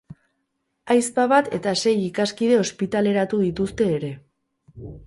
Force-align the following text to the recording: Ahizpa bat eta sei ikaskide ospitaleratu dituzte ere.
Ahizpa 0.95 1.25
bat 1.33 1.51
eta 1.59 1.75
sei 1.83 1.93
ikaskide 2.07 2.59
ospitaleratu 2.65 3.45
dituzte 3.47 3.93
ere. 4.01 4.15